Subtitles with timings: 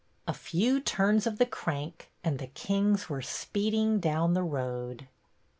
[0.27, 5.07] A few turns of the crank and the Kings were speeding down the road.